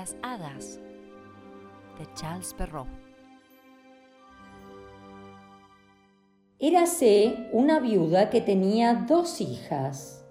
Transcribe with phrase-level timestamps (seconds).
[0.00, 0.16] Las
[1.98, 2.88] de Charles Perrault.
[6.58, 10.24] Érase una viuda que tenía dos hijas.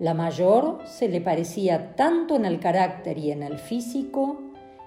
[0.00, 4.40] La mayor se le parecía tanto en el carácter y en el físico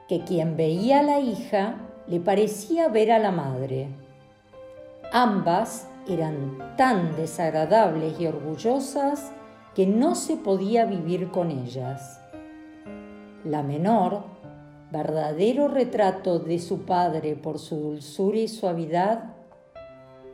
[0.09, 3.87] que quien veía a la hija le parecía ver a la madre.
[5.13, 9.31] Ambas eran tan desagradables y orgullosas
[9.75, 12.18] que no se podía vivir con ellas.
[13.45, 14.23] La menor,
[14.91, 19.35] verdadero retrato de su padre por su dulzura y suavidad,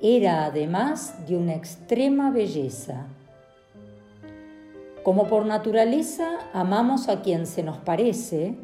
[0.02, 3.06] era además de una extrema belleza.
[5.04, 8.58] Como por naturaleza amamos a quien se nos parece,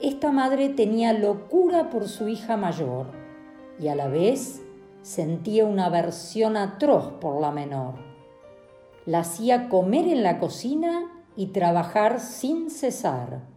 [0.00, 3.06] esta madre tenía locura por su hija mayor
[3.78, 4.62] y a la vez
[5.02, 7.94] sentía una aversión atroz por la menor.
[9.06, 13.49] La hacía comer en la cocina y trabajar sin cesar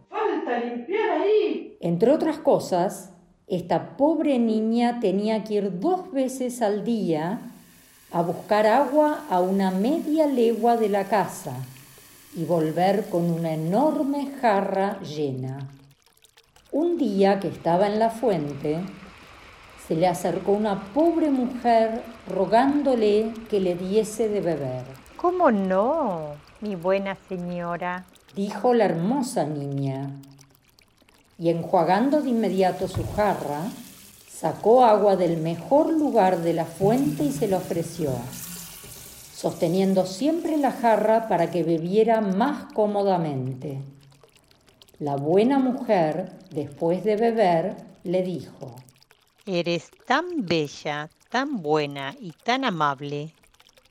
[0.58, 1.76] limpiar ahí.
[1.80, 3.10] Entre otras cosas,
[3.46, 7.40] esta pobre niña tenía que ir dos veces al día
[8.10, 11.52] a buscar agua a una media legua de la casa
[12.34, 15.68] y volver con una enorme jarra llena.
[16.72, 18.80] Un día que estaba en la fuente,
[19.86, 24.84] se le acercó una pobre mujer rogándole que le diese de beber.
[25.16, 28.06] ¿Cómo no, mi buena señora?
[28.34, 30.10] Dijo la hermosa niña
[31.38, 33.62] y enjuagando de inmediato su jarra,
[34.28, 38.12] sacó agua del mejor lugar de la fuente y se la ofreció,
[39.34, 43.78] sosteniendo siempre la jarra para que bebiera más cómodamente.
[44.98, 48.74] La buena mujer, después de beber, le dijo,
[49.46, 53.34] Eres tan bella, tan buena y tan amable,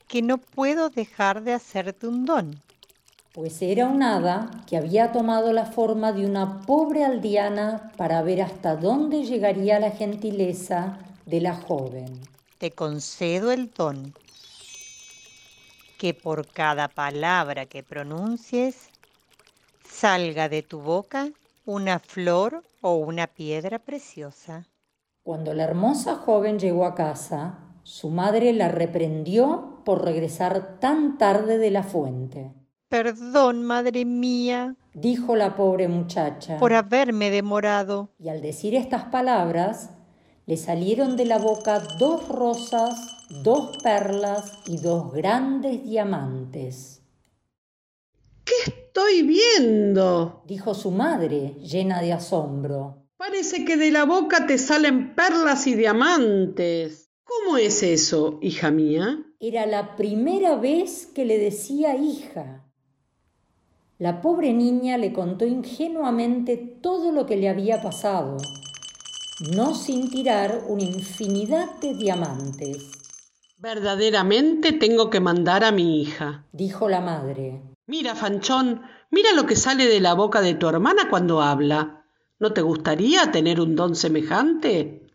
[0.08, 2.60] que no puedo dejar de hacerte un don
[3.34, 8.40] pues era un hada que había tomado la forma de una pobre aldeana para ver
[8.40, 12.20] hasta dónde llegaría la gentileza de la joven.
[12.58, 14.14] Te concedo el don,
[15.98, 18.88] que por cada palabra que pronuncies
[19.84, 21.28] salga de tu boca
[21.66, 24.68] una flor o una piedra preciosa.
[25.24, 31.58] Cuando la hermosa joven llegó a casa, su madre la reprendió por regresar tan tarde
[31.58, 32.52] de la fuente.
[32.94, 38.10] Perdón, madre mía, dijo la pobre muchacha, por haberme demorado.
[38.20, 39.90] Y al decir estas palabras,
[40.46, 42.94] le salieron de la boca dos rosas,
[43.42, 47.02] dos perlas y dos grandes diamantes.
[48.44, 50.44] ¿Qué estoy viendo?
[50.46, 53.08] dijo su madre, llena de asombro.
[53.16, 57.10] Parece que de la boca te salen perlas y diamantes.
[57.24, 59.18] ¿Cómo es eso, hija mía?
[59.40, 62.63] Era la primera vez que le decía hija.
[63.98, 68.38] La pobre niña le contó ingenuamente todo lo que le había pasado,
[69.54, 72.90] no sin tirar una infinidad de diamantes.
[73.56, 77.62] Verdaderamente tengo que mandar a mi hija, dijo la madre.
[77.86, 82.04] Mira, Fanchón, mira lo que sale de la boca de tu hermana cuando habla.
[82.40, 85.06] ¿No te gustaría tener un don semejante?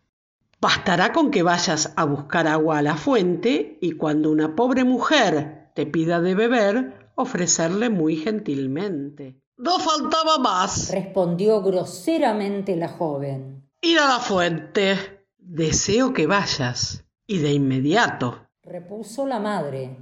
[0.61, 5.69] Bastará con que vayas a buscar agua a la fuente y cuando una pobre mujer
[5.75, 9.41] te pida de beber, ofrecerle muy gentilmente.
[9.57, 13.69] No faltaba más, respondió groseramente la joven.
[13.81, 15.25] Ir a la fuente.
[15.37, 19.97] Deseo que vayas, y de inmediato, repuso la madre.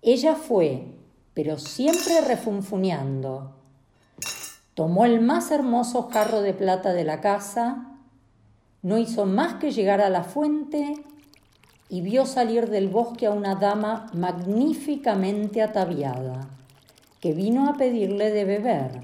[0.00, 0.96] Ella fue,
[1.34, 3.54] pero siempre refunfuñando.
[4.74, 7.98] Tomó el más hermoso jarro de plata de la casa,
[8.80, 10.94] no hizo más que llegar a la fuente
[11.88, 16.48] y vio salir del bosque a una dama magníficamente ataviada,
[17.20, 19.02] que vino a pedirle de beber.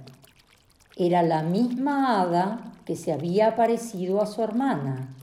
[0.97, 5.15] Era la misma hada que se había aparecido a su hermana,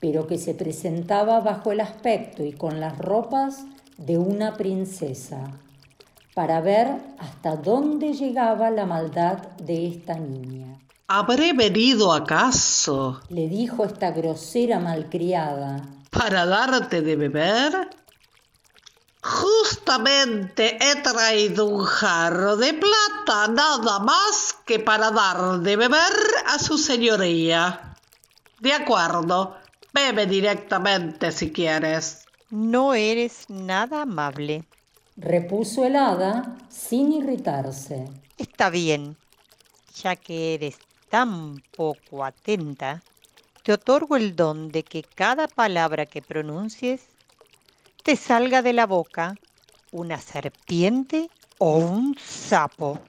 [0.00, 3.64] pero que se presentaba bajo el aspecto y con las ropas
[3.98, 5.50] de una princesa,
[6.34, 10.78] para ver hasta dónde llegaba la maldad de esta niña.
[11.08, 13.20] ¿Habré venido acaso?
[13.28, 15.82] le dijo esta grosera malcriada,
[16.16, 17.90] para darte de beber?
[19.22, 26.12] Justamente he traído un jarro de plata, nada más que para dar de beber
[26.46, 27.96] a su señoría.
[28.60, 29.56] De acuerdo,
[29.92, 32.24] bebe directamente si quieres.
[32.50, 34.64] No eres nada amable,
[35.16, 38.08] repuso el hada sin irritarse.
[38.38, 39.16] Está bien,
[39.96, 40.76] ya que eres
[41.10, 43.02] tan poco atenta,
[43.66, 47.00] te otorgo el don de que cada palabra que pronuncies
[48.04, 49.34] te salga de la boca
[49.90, 51.28] una serpiente
[51.58, 53.00] o un sapo.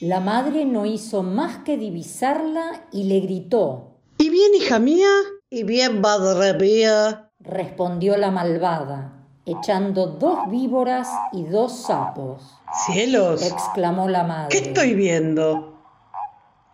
[0.00, 4.00] La madre no hizo más que divisarla y le gritó.
[4.18, 5.12] ¿Y bien, hija mía?
[5.48, 7.30] ¿Y bien, madre mía?
[7.38, 9.12] respondió la malvada,
[9.46, 12.42] echando dos víboras y dos sapos.
[12.86, 13.46] ¡Cielos!
[13.46, 14.48] exclamó la madre.
[14.50, 15.77] ¿Qué estoy viendo?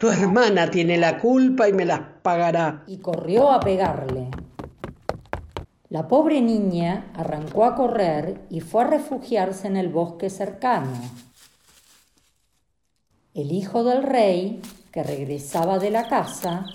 [0.04, 2.84] Tu hermana tiene la culpa y me las pagará.
[2.86, 4.28] Y corrió a pegarle.
[5.88, 10.92] La pobre niña arrancó a correr y fue a refugiarse en el bosque cercano.
[13.32, 14.60] El hijo del rey,
[14.92, 16.66] que regresaba de la casa,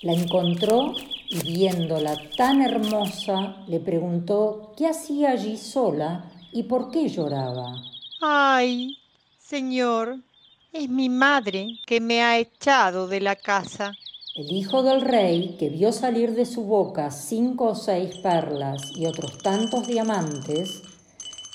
[0.00, 0.94] la encontró
[1.28, 7.74] y viéndola tan hermosa, le preguntó qué hacía allí sola y por qué lloraba.
[8.22, 8.96] Ay,
[9.38, 10.20] señor,
[10.74, 13.92] es mi madre que me ha echado de la casa.
[14.34, 19.06] El hijo del rey, que vio salir de su boca cinco o seis perlas y
[19.06, 20.82] otros tantos diamantes,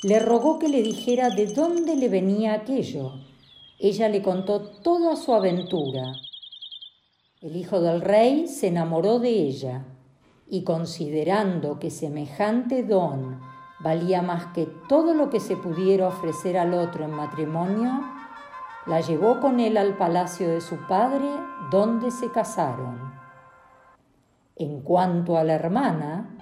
[0.04, 3.12] le rogó que le dijera de dónde le venía aquello.
[3.77, 6.13] Ella le contó toda su aventura.
[7.42, 9.86] El hijo del rey se enamoró de ella
[10.48, 13.42] y considerando que semejante don
[13.81, 18.19] valía más que todo lo que se pudiera ofrecer al otro en matrimonio,
[18.89, 21.27] la llevó con él al palacio de su padre,
[21.69, 23.13] donde se casaron.
[24.56, 26.36] En cuanto a la hermana,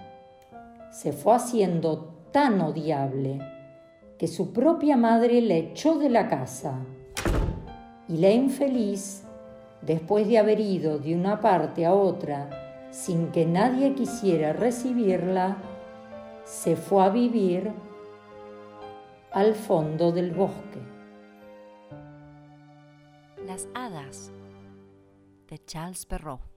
[0.89, 3.41] se fue haciendo tan odiable
[4.17, 6.75] que su propia madre la echó de la casa
[8.07, 9.25] y la infeliz,
[9.81, 12.49] después de haber ido de una parte a otra
[12.91, 15.57] sin que nadie quisiera recibirla,
[16.45, 17.73] se fue a vivir
[19.33, 20.96] al fondo del bosque.
[23.47, 24.29] Las hadas
[25.47, 26.56] de Charles Perrault.